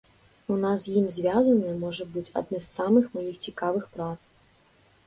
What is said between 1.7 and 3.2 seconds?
можа быць, адны з маіх